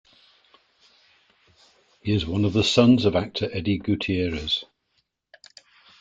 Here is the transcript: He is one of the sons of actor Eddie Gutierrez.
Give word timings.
He 2.01 2.11
is 2.11 2.25
one 2.25 2.43
of 2.43 2.53
the 2.53 2.63
sons 2.63 3.05
of 3.05 3.15
actor 3.15 3.49
Eddie 3.53 3.77
Gutierrez. 3.77 4.63